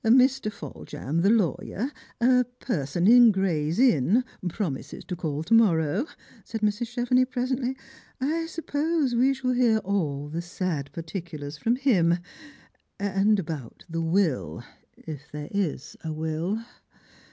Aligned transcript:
"Mr. 0.03 0.51
Foljambe 0.51 1.21
the 1.21 1.29
lawyer, 1.29 1.91
a 2.19 2.43
person 2.59 3.05
in 3.05 3.29
Gray's 3.31 3.77
inn, 3.77 4.23
promises 4.49 5.05
to 5.05 5.15
call 5.15 5.43
to 5.43 5.53
morrow," 5.53 6.07
said 6.43 6.61
Mrs. 6.61 6.87
Chevenix 6.91 7.29
presently." 7.29 7.77
I 8.19 8.47
suppose 8.47 9.13
we 9.13 9.31
shall 9.35 9.51
hear 9.51 9.77
all 9.77 10.27
the 10.27 10.41
sad 10.41 10.91
particulars 10.91 11.59
from 11.59 11.75
him, 11.75 12.17
and 12.99 13.37
about 13.39 13.85
the 13.87 14.01
will, 14.01 14.63
if 14.97 15.31
there 15.31 15.49
is 15.51 15.95
a 16.03 16.11
will.' 16.11 16.63